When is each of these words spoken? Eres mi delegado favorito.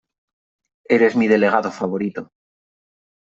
Eres 0.95 1.15
mi 1.15 1.27
delegado 1.27 1.71
favorito. 1.71 2.29